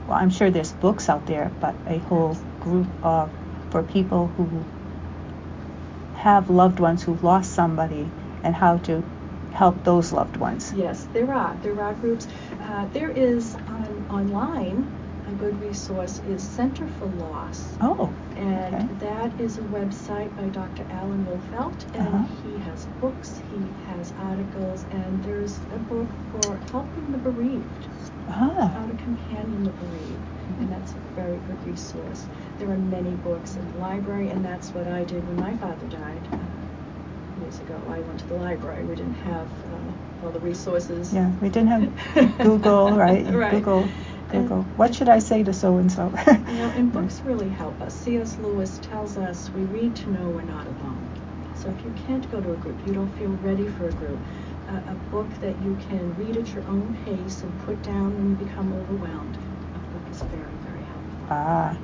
well, 0.07 0.19
I'm 0.19 0.31
sure 0.31 0.51
there's 0.51 0.73
books 0.73 1.09
out 1.09 1.27
there, 1.27 1.53
but 1.61 1.77
a 1.87 1.99
whole 1.99 2.37
group 2.61 2.89
of, 3.03 3.33
for 3.71 3.83
people 3.83 4.29
who 4.37 4.67
have 6.27 6.51
loved 6.51 6.81
ones 6.81 7.05
who've 7.05 7.23
lost 7.23 7.53
somebody 7.53 8.05
and 8.43 8.53
how 8.53 8.77
to 8.79 8.95
help 9.53 9.85
those 9.85 10.13
loved 10.13 10.37
ones. 10.39 10.73
Yes, 10.75 11.05
there 11.13 11.33
are. 11.33 11.57
There 11.63 11.81
are 11.81 11.95
groups. 11.95 12.27
Uh, 12.61 12.87
there 12.93 13.11
is 13.11 13.55
on 13.69 14.05
online 14.11 14.79
a 15.29 15.33
good 15.35 15.61
resource 15.61 16.21
is 16.29 16.43
Center 16.43 16.87
for 16.99 17.07
Loss. 17.07 17.79
Oh, 17.81 18.13
And 18.37 18.75
okay. 18.75 18.89
that 19.07 19.41
is 19.41 19.59
a 19.59 19.67
website 19.79 20.35
by 20.37 20.49
Dr. 20.49 20.85
Alan 20.91 21.25
Wolfelt, 21.27 21.81
and 21.95 22.09
Uh-huh. 22.15 22.27
he 22.43 22.59
has 22.59 22.87
books, 23.01 23.31
he 23.51 23.61
has 23.87 24.13
articles, 24.19 24.85
and 24.91 25.23
there's 25.23 25.57
a 25.75 25.79
book 25.93 26.09
for 26.33 26.59
helping 26.73 27.13
the 27.13 27.19
bereaved, 27.19 27.87
how 28.29 28.53
Ah, 28.59 28.87
to 28.87 28.95
companion 29.03 29.63
the 29.65 29.71
bereaved, 29.71 30.61
and 30.61 30.71
that's 30.71 30.93
a 30.93 30.99
very 31.15 31.39
good 31.39 31.65
resource. 31.67 32.27
There 32.59 32.71
are 32.71 32.77
many 32.79 33.15
books 33.17 33.57
in 33.57 33.67
the 33.73 33.79
library, 33.79 34.29
and 34.31 34.45
that's 34.45 34.73
what 34.75 34.87
I 34.89 35.05
did 35.05 35.27
when 35.27 35.37
my 35.37 35.57
father 35.57 35.87
died 35.87 36.29
uh, 36.33 37.43
years 37.43 37.61
ago. 37.61 37.81
I 37.89 38.01
went 38.01 38.21
to 38.21 38.27
the 38.27 38.35
library. 38.35 38.85
We 38.85 38.95
didn't 38.97 39.15
have 39.15 39.49
uh, 39.73 40.25
all 40.27 40.31
the 40.33 40.41
resources. 40.41 41.13
yeah, 41.13 41.31
we 41.41 41.49
didn't 41.49 41.69
have 41.69 42.39
Google, 42.39 42.93
right? 42.93 43.27
Right. 43.33 43.51
Google, 43.53 43.83
And- 44.33 44.49
Google. 44.49 44.63
What 44.77 44.95
should 44.95 45.09
I 45.09 45.19
say 45.21 45.43
to 45.45 45.53
so 45.53 45.77
and 45.79 45.91
so? 45.91 46.13
You 46.27 46.33
know, 46.33 46.73
and 46.77 46.93
books 46.93 47.21
really 47.25 47.49
help 47.49 47.81
us. 47.83 47.95
C.S. 47.95 48.39
Lewis 48.39 48.79
tells 48.83 49.17
us 49.17 49.51
we 49.51 49.63
read 49.65 49.95
to 49.97 50.11
know 50.11 50.29
we're 50.29 50.43
not 50.43 50.67
alone. 50.67 51.09
So 51.55 51.71
if 51.71 51.85
you 51.85 51.93
can't 52.07 52.31
go 52.31 52.41
to 52.41 52.53
a 52.53 52.57
group, 52.57 52.87
you 52.87 52.93
don't 52.93 53.11
feel 53.17 53.31
ready 53.43 53.67
for 53.67 53.89
a 53.89 53.93
group, 53.93 54.19
a, 54.69 54.93
a 54.93 54.95
book 55.11 55.29
that 55.41 55.61
you 55.63 55.77
can 55.89 56.15
read 56.17 56.37
at 56.37 56.49
your 56.55 56.65
own 56.69 56.97
pace 57.05 57.43
and 57.43 57.59
put 57.65 57.83
down 57.83 58.17
when 58.17 58.31
you 58.31 58.47
become 58.47 58.73
overwhelmed, 58.73 59.37
a 59.75 59.79
book 59.79 60.03
is 60.11 60.21
very, 60.23 60.53
very 60.65 60.83
helpful. 60.83 61.27
Ah, 61.31 61.79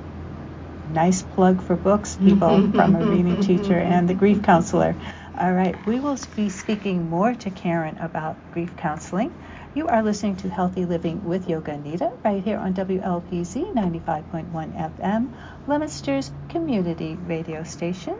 nice 0.93 1.21
plug 1.21 1.61
for 1.61 1.75
books, 1.75 2.15
people, 2.15 2.71
from 2.71 2.95
a 2.95 3.05
reading 3.05 3.39
teacher 3.41 3.77
and 3.77 4.07
the 4.07 4.13
grief 4.13 4.43
counselor. 4.43 4.95
All 5.39 5.51
right, 5.51 5.75
we 5.87 5.99
will 5.99 6.17
be 6.35 6.49
speaking 6.49 7.09
more 7.09 7.33
to 7.33 7.49
Karen 7.49 7.97
about 7.99 8.37
grief 8.51 8.75
counseling. 8.77 9.31
You 9.75 9.87
are 9.87 10.03
listening 10.03 10.35
to 10.35 10.49
Healthy 10.49 10.85
Living 10.85 11.25
with 11.25 11.49
Yoga 11.49 11.71
Anita 11.71 12.11
right 12.23 12.43
here 12.43 12.59
on 12.59 12.75
WLPZ 12.75 13.73
95.1 13.73 14.51
FM, 14.51 15.33
Leominster's 15.65 16.31
community 16.49 17.17
radio 17.25 17.63
station. 17.63 18.15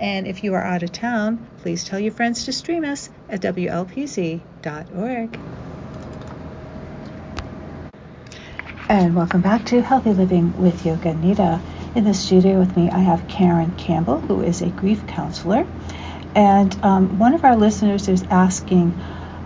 And 0.00 0.26
if 0.26 0.42
you 0.42 0.54
are 0.54 0.64
out 0.64 0.82
of 0.82 0.90
town, 0.90 1.46
please 1.62 1.84
tell 1.84 2.00
your 2.00 2.10
friends 2.10 2.46
to 2.46 2.52
stream 2.52 2.84
us 2.84 3.10
at 3.28 3.40
WLPZ.org. 3.42 5.38
And 8.88 9.14
welcome 9.14 9.40
back 9.40 9.66
to 9.66 9.80
Healthy 9.80 10.14
Living 10.14 10.60
with 10.60 10.84
Yoga 10.84 11.10
Anita. 11.10 11.60
In 11.94 12.02
the 12.02 12.14
studio 12.14 12.58
with 12.58 12.76
me, 12.76 12.90
I 12.90 12.98
have 12.98 13.28
Karen 13.28 13.70
Campbell, 13.76 14.18
who 14.18 14.40
is 14.40 14.62
a 14.62 14.68
grief 14.70 15.06
counselor. 15.06 15.64
And 16.34 16.76
um, 16.84 17.20
one 17.20 17.34
of 17.34 17.44
our 17.44 17.54
listeners 17.54 18.08
is 18.08 18.24
asking, 18.24 18.90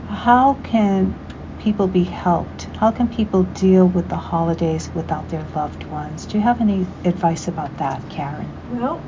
how 0.08 0.54
can 0.64 1.14
people 1.62 1.86
be 1.88 2.04
helped? 2.04 2.68
How 2.76 2.90
can 2.90 3.08
people 3.08 3.44
deal 3.44 3.86
with 3.88 4.08
the 4.08 4.16
holidays 4.16 4.90
without 4.94 5.28
their 5.28 5.46
loved 5.54 5.86
ones? 5.86 6.26
Do 6.26 6.36
you 6.38 6.42
have 6.42 6.60
any 6.60 6.88
advice 7.04 7.46
about 7.48 7.76
that, 7.78 8.08
Karen? 8.08 8.52
Well, 8.66 9.06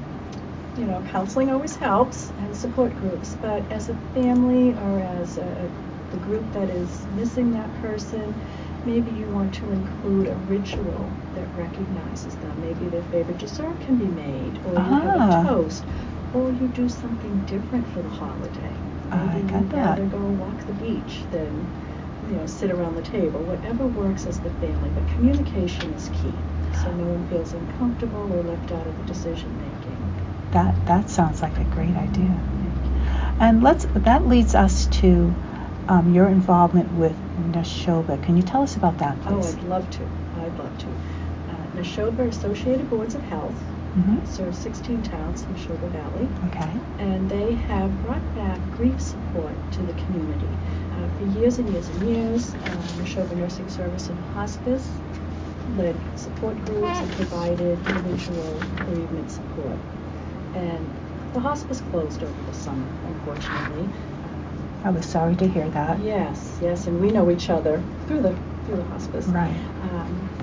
you 0.76 0.86
know, 0.86 1.02
counseling 1.02 1.50
always 1.50 1.74
helps 1.76 2.32
and 2.38 2.56
support 2.56 2.94
groups, 2.96 3.36
but 3.40 3.70
as 3.72 3.88
a 3.88 3.96
family 4.14 4.74
or 4.76 5.00
as 5.00 5.36
a, 5.38 5.72
the 6.10 6.18
group 6.18 6.52
that 6.52 6.70
is 6.70 7.06
missing 7.10 7.50
that 7.52 7.74
person, 7.74 8.40
maybe 8.84 9.10
you 9.10 9.28
want 9.30 9.54
to 9.54 9.72
include 9.72 10.28
a 10.28 10.36
ritual 10.36 11.18
that 11.34 11.54
recognizes 11.56 12.36
them. 12.36 12.60
Maybe 12.60 12.88
their 12.88 13.02
favorite 13.02 13.38
dessert 13.38 13.80
can 13.80 13.96
be 13.96 14.08
made, 14.08 14.60
or 14.64 14.78
you 14.78 14.96
have 14.96 15.16
Ah. 15.18 15.40
a 15.42 15.44
toast, 15.48 15.86
or 16.32 16.52
you 16.52 16.68
do 16.68 16.88
something 16.88 17.40
different 17.44 17.88
for 17.88 18.02
the 18.02 18.08
holiday. 18.10 18.84
I 19.10 19.42
Maybe 19.42 19.42
got 19.42 19.62
you 19.62 19.68
that. 19.70 19.98
rather 19.98 20.06
go 20.06 20.30
walk 20.30 20.64
the 20.66 20.72
beach 20.74 21.26
than 21.30 21.72
you 22.34 22.40
know 22.40 22.46
sit 22.46 22.70
around 22.70 22.96
the 22.96 23.02
table. 23.02 23.38
Whatever 23.40 23.86
works 23.86 24.26
as 24.26 24.40
the 24.40 24.50
family, 24.50 24.90
but 24.90 25.06
communication 25.14 25.92
is 25.94 26.08
key, 26.08 26.34
so 26.82 26.90
no 26.92 27.06
one 27.06 27.28
feels 27.28 27.52
uncomfortable 27.52 28.32
or 28.32 28.42
left 28.42 28.72
out 28.72 28.86
of 28.86 28.98
the 28.98 29.04
decision 29.04 29.56
making. 29.58 30.50
That 30.50 30.74
that 30.86 31.10
sounds 31.10 31.42
like 31.42 31.56
a 31.58 31.64
great 31.64 31.94
idea. 31.94 32.34
And 33.38 33.62
let's 33.62 33.86
that 33.94 34.26
leads 34.26 34.56
us 34.56 34.86
to 35.00 35.32
um, 35.88 36.12
your 36.12 36.26
involvement 36.26 36.90
with 36.92 37.16
Nashoba. 37.52 38.20
Can 38.24 38.36
you 38.36 38.42
tell 38.42 38.62
us 38.62 38.74
about 38.74 38.98
that, 38.98 39.20
please? 39.22 39.54
Oh. 39.54 39.58
I'd 39.58 39.64
love 39.64 39.90
to. 39.90 40.02
I'd 40.40 40.58
love 40.58 40.76
to. 40.78 40.86
Uh, 40.86 41.66
Nashoba 41.76 42.28
Associated 42.28 42.90
Boards 42.90 43.14
of 43.14 43.22
Health 43.22 43.54
Mhm. 43.96 44.26
serve 44.26 44.54
16 44.56 45.02
towns 45.02 45.46
in 45.48 45.54
Nashoba 45.54 45.90
Valley, 45.90 46.28
Okay. 46.46 46.80
and 46.98 47.28
they 47.28 47.54
have 47.54 48.00
brought 48.00 48.32
back 48.34 48.60
grief 48.70 49.00
support 49.00 49.56
to 49.72 49.82
the 49.84 49.94
community. 49.94 50.58
Uh, 50.92 51.08
for 51.16 51.22
years 51.24 51.58
and 51.58 51.68
years 51.70 51.88
and 51.90 52.08
years, 52.08 52.54
uh, 52.54 52.58
Nashoba 52.98 53.36
Nursing 53.36 53.68
Service 53.68 54.08
and 54.10 54.18
Hospice 54.18 55.00
led 55.76 55.96
support 56.14 56.60
groups 56.64 56.98
and 57.00 57.10
provided 57.12 57.78
individual 57.88 58.60
bereavement 58.86 59.30
support. 59.30 59.78
And 60.54 61.00
the 61.32 61.40
hospice 61.40 61.80
closed 61.80 62.22
over 62.22 62.42
the 62.46 62.52
summer, 62.52 62.88
unfortunately. 63.04 63.92
I 64.84 64.90
was 64.90 65.06
sorry 65.06 65.34
to 65.36 65.48
hear 65.48 65.68
that. 65.70 66.00
Yes, 66.00 66.58
yes, 66.60 66.86
and 66.86 67.00
we 67.00 67.10
know 67.10 67.30
each 67.30 67.48
other 67.48 67.82
through 68.06 68.22
the 68.22 68.36
through 68.64 68.76
the 68.76 68.84
hospice. 68.84 69.28
Right. 69.28 69.56
Um, 69.82 70.33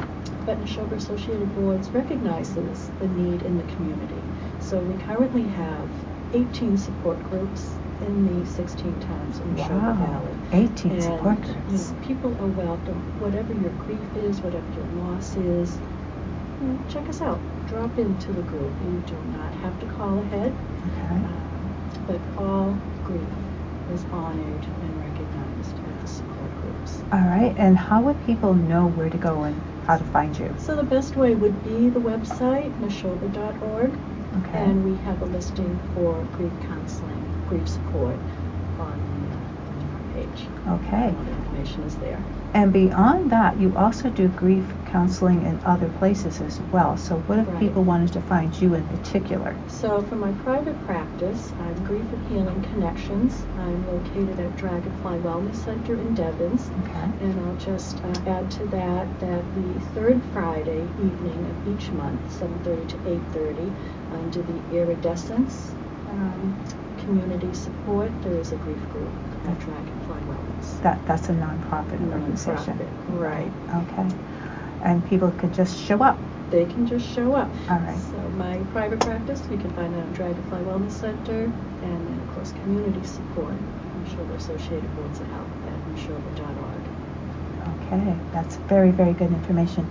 but 0.45 0.59
Nashoba 0.59 0.93
Associated 0.93 1.53
Boards 1.53 1.93
recognizes 1.93 2.91
the 2.99 3.07
need 3.07 3.43
in 3.43 3.57
the 3.57 3.63
community. 3.65 4.31
So 4.59 4.81
we 4.83 4.97
currently 4.97 5.47
have 5.47 5.91
18 6.33 6.77
support 6.77 7.23
groups 7.23 7.79
in 8.01 8.25
the 8.25 8.45
16 8.45 8.99
towns 8.99 9.39
in 9.39 9.55
Nashoba 9.55 9.81
Wow. 9.81 9.93
Valley. 9.93 10.37
18 10.51 10.91
and, 10.93 11.03
support 11.03 11.37
You 11.47 11.53
groups. 11.53 11.91
know, 11.91 11.97
people 12.01 12.37
are 12.41 12.47
welcome. 12.47 13.13
Whatever 13.19 13.53
your 13.53 13.71
grief 13.71 14.15
is, 14.15 14.41
whatever 14.41 14.69
your 14.71 14.85
loss 14.87 15.35
is, 15.37 15.79
you 16.59 16.67
know, 16.67 16.83
check 16.87 17.09
us 17.09 17.21
out. 17.21 17.41
Drop 17.67 17.97
into 17.99 18.33
the 18.33 18.43
group. 18.43 18.81
You 18.81 19.01
do 19.01 19.23
not 19.25 19.55
have 19.55 19.79
to 19.79 19.87
call 19.87 20.19
ahead, 20.19 20.57
Okay. 20.87 21.15
um, 21.25 21.77
but 22.07 22.21
all 22.37 22.81
grief 23.03 23.33
is 23.87 24.05
honored 24.11 24.65
and 24.81 24.99
recognized 24.99 25.79
at 25.85 25.99
the 25.99 26.07
support 26.07 26.55
groups. 26.55 27.05
All 27.11 27.19
right. 27.19 27.53
And 27.57 27.77
how 27.77 28.01
would 28.03 28.19
people 28.21 28.53
know 28.55 28.87
where 28.87 29.09
to 29.09 29.17
go 29.17 29.43
and 29.43 29.70
how 29.81 29.97
to 29.97 30.05
find 30.05 30.37
you? 30.37 30.57
So 30.57 30.75
the 30.77 30.83
best 30.83 31.17
way 31.17 31.35
would 31.35 31.61
be 31.61 31.89
the 31.89 32.01
website, 32.01 32.77
nashoba.org, 32.77 34.01
Okay. 34.37 34.57
and 34.57 34.83
we 34.83 34.95
have 34.97 35.21
a 35.21 35.25
listing 35.25 35.81
for 35.93 36.25
grief 36.25 36.57
counseling, 36.59 37.35
grief 37.45 37.67
support 37.67 38.23
on 38.77 39.10
page. 40.31 40.45
Okay. 40.67 41.13
All 41.15 41.23
the 41.23 41.31
information 41.31 41.83
is 41.83 41.95
there. 41.97 42.23
And 42.53 42.73
beyond 42.73 43.31
that, 43.31 43.59
you 43.61 43.73
also 43.77 44.09
do 44.09 44.27
grief 44.27 44.65
counseling 44.91 45.41
in 45.45 45.57
other 45.63 45.87
places 45.99 46.41
as 46.41 46.59
well. 46.73 46.97
So 46.97 47.15
what 47.19 47.39
if 47.39 47.47
Right. 47.47 47.59
people 47.59 47.83
wanted 47.83 48.11
to 48.13 48.21
find 48.21 48.53
you 48.61 48.73
in 48.73 48.83
particular? 48.87 49.55
So 49.67 50.01
for 50.03 50.15
my 50.15 50.31
private 50.43 50.75
practice, 50.85 51.53
I'm 51.61 51.81
grief 51.85 52.03
and 52.11 52.27
Healing 52.27 52.61
Connections. 52.73 53.41
I'm 53.57 53.87
located 53.87 54.37
at 54.39 54.57
Dragonfly 54.57 55.19
Wellness 55.19 55.55
Center 55.55 55.93
in 55.93 56.13
Devens. 56.13 56.69
Okay. 56.83 57.25
And 57.25 57.39
I'll 57.39 57.55
just 57.55 58.03
uh, 58.03 58.29
add 58.29 58.51
to 58.51 58.67
that 58.67 59.07
that 59.21 59.43
the 59.55 59.79
third 59.95 60.21
Friday 60.33 60.81
evening 60.99 61.45
of 61.49 61.73
each 61.73 61.89
month, 61.91 62.19
7.30 62.39 62.87
to 62.89 62.97
8.30, 62.97 63.71
under 64.11 64.41
the 64.41 64.75
Iridescence 64.77 65.71
um, 66.09 66.57
Community 67.05 67.53
Support, 67.53 68.11
there 68.23 68.33
is 68.33 68.51
a 68.51 68.57
grief 68.57 68.81
group 68.91 69.09
at 69.47 69.57
Dragonfly. 69.59 70.20
That 70.81 71.05
that's 71.05 71.29
a 71.29 71.33
nonprofit 71.33 72.01
organization. 72.11 72.79
Right. 73.09 73.51
Okay. 73.73 74.07
And 74.83 75.07
people 75.07 75.31
could 75.31 75.53
just 75.53 75.79
show 75.79 76.01
up. 76.03 76.17
They 76.49 76.65
can 76.65 76.85
just 76.87 77.07
show 77.07 77.33
up. 77.33 77.49
All 77.69 77.77
right. 77.77 77.99
So 78.11 78.17
my 78.31 78.57
private 78.73 78.99
practice, 78.99 79.41
you 79.49 79.57
can 79.57 79.71
find 79.71 79.93
that 79.93 79.99
at 79.99 80.13
Dragonfly 80.13 80.59
Wellness 80.63 80.91
Center, 80.91 81.43
and 81.43 82.07
then 82.07 82.19
of 82.27 82.35
course 82.35 82.51
community 82.51 83.05
support. 83.07 83.53
I'm 83.53 84.15
sure 84.15 84.25
the 84.25 84.33
Associated 84.33 84.95
Boards 84.95 85.19
of 85.19 85.27
Health 85.27 85.47
at 85.67 85.95
nashoba.org. 85.95 86.81
Okay, 87.93 88.17
that's 88.33 88.55
very, 88.67 88.91
very 88.91 89.13
good 89.13 89.31
information. 89.31 89.87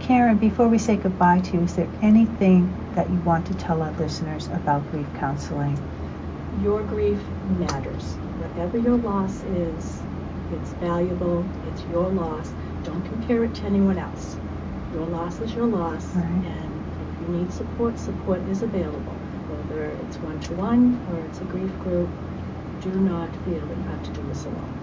Karen, 0.00 0.36
before 0.36 0.68
we 0.68 0.78
say 0.78 0.96
goodbye 0.96 1.38
to 1.40 1.56
you, 1.56 1.62
is 1.62 1.76
there 1.76 1.88
anything 2.02 2.74
that 2.96 3.08
you 3.08 3.16
want 3.20 3.46
to 3.46 3.54
tell 3.54 3.80
our 3.82 3.92
listeners 3.92 4.48
about 4.48 4.90
grief 4.90 5.06
counseling? 5.18 5.78
Your 6.60 6.82
grief 6.82 7.20
matters. 7.58 8.02
Whatever 8.42 8.78
your 8.78 8.96
loss 8.96 9.42
is, 9.44 10.01
it's 10.52 10.72
valuable. 10.74 11.46
It's 11.64 11.86
your 11.86 12.08
loss. 12.08 12.54
Don't 12.84 13.04
compare 13.04 13.44
it 13.44 13.54
to 13.56 13.66
anyone 13.66 13.98
else. 13.98 14.38
Your 14.92 15.06
loss 15.06 15.40
is 15.40 15.54
your 15.54 15.66
loss, 15.66 16.14
Right. 16.14 16.44
and 16.44 16.84
if 17.00 17.20
you 17.20 17.28
need 17.28 17.52
support, 17.52 17.98
support 17.98 18.46
is 18.48 18.62
available. 18.62 19.16
Whether 19.48 19.84
it's 19.84 20.20
one 20.22 20.40
to 20.40 20.54
one 20.54 21.00
or 21.08 21.18
it's 21.20 21.40
a 21.40 21.44
grief 21.44 21.78
group, 21.78 22.10
do 22.80 22.90
not 23.00 23.34
feel 23.36 23.66
that 23.66 23.78
you 23.78 23.84
have 23.84 24.02
to 24.02 24.12
do 24.12 24.22
this 24.28 24.44
alone. 24.44 24.78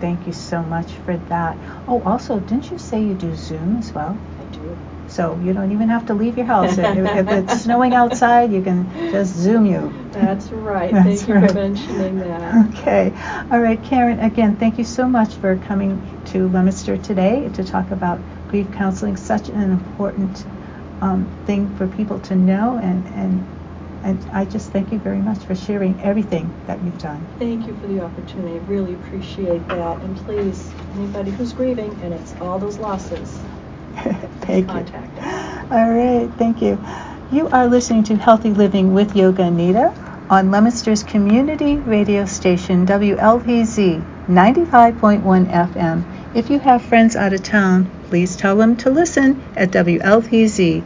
Thank 0.00 0.26
you 0.26 0.32
so 0.32 0.62
much 0.62 0.92
for 0.98 1.16
that. 1.28 1.58
Oh, 1.86 2.02
also, 2.02 2.40
didn't 2.40 2.70
you 2.70 2.78
say 2.78 3.02
you 3.02 3.14
do 3.14 3.34
Zoom 3.34 3.76
as 3.76 3.94
well? 3.94 4.18
I 4.38 4.44
do. 4.46 4.78
So 5.10 5.36
you 5.42 5.52
don't 5.52 5.72
even 5.72 5.88
have 5.88 6.06
to 6.06 6.14
leave 6.14 6.36
your 6.36 6.46
house. 6.46 6.78
if, 6.78 7.28
it's 7.28 7.62
snowing 7.64 7.94
outside, 7.94 8.52
you 8.52 8.62
can 8.62 8.88
just 9.10 9.34
Zoom 9.34 9.66
you. 9.66 9.92
That's 10.12 10.52
right. 10.52 10.92
That's 10.92 11.22
Thank 11.24 11.28
you 11.28 11.34
right. 11.34 11.48
for 11.50 11.54
mentioning 11.54 12.18
that. 12.18 12.78
Okay. 12.78 13.12
All 13.50 13.60
right, 13.60 13.82
Karen, 13.82 14.20
again, 14.20 14.56
thank 14.56 14.78
you 14.78 14.84
so 14.84 15.08
much 15.08 15.34
for 15.34 15.56
coming 15.56 16.22
to 16.26 16.48
Leominster 16.48 16.96
today 16.96 17.48
to 17.54 17.64
talk 17.64 17.90
about 17.90 18.20
grief 18.48 18.70
counseling, 18.72 19.16
such 19.16 19.48
an 19.48 19.72
important 19.72 20.44
um, 21.02 21.28
thing 21.44 21.74
for 21.76 21.88
people 21.88 22.20
to 22.20 22.36
know. 22.36 22.78
And, 22.78 23.06
and, 23.08 23.44
and 24.04 24.30
I 24.32 24.44
just 24.44 24.70
thank 24.70 24.92
you 24.92 24.98
very 25.00 25.18
much 25.18 25.44
for 25.44 25.56
sharing 25.56 26.00
everything 26.02 26.52
that 26.66 26.82
you've 26.84 26.98
done. 26.98 27.26
Thank 27.38 27.66
you 27.66 27.74
for 27.74 27.88
the 27.88 28.00
opportunity. 28.00 28.54
I 28.54 28.58
really 28.70 28.94
appreciate 28.94 29.66
that. 29.68 30.02
And 30.02 30.16
please, 30.24 30.72
anybody 30.94 31.32
who's 31.32 31.52
grieving, 31.52 32.00
and 32.02 32.14
it's 32.14 32.34
all 32.40 32.58
those 32.58 32.78
losses, 32.78 33.40
thank 34.40 34.68
you. 34.68 34.72
contact 34.74 35.18
us. 35.18 35.66
All 35.70 35.90
right, 35.90 36.30
thank 36.36 36.62
you. 36.62 36.78
You 37.32 37.48
are 37.48 37.68
listening 37.68 38.04
to 38.04 38.16
Healthy 38.16 38.50
Living 38.50 38.92
with 38.92 39.14
Yoga 39.14 39.44
Anita 39.44 39.94
on 40.30 40.50
Leominster's 40.50 41.02
community 41.02 41.76
radio 41.76 42.24
station 42.24 42.86
WLPZ 42.86 44.02
95.1 44.28 45.50
FM. 45.50 46.36
If 46.36 46.50
you 46.50 46.58
have 46.60 46.82
friends 46.82 47.16
out 47.16 47.32
of 47.32 47.42
town, 47.42 47.90
please 48.08 48.36
tell 48.36 48.56
them 48.56 48.76
to 48.76 48.90
listen 48.90 49.42
at 49.56 49.70
WLPZ.org. 49.70 50.80